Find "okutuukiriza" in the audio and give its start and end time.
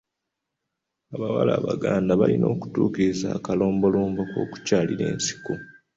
2.55-3.27